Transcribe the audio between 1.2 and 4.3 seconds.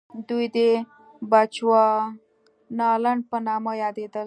بچوانالنډ په نامه یادېدل.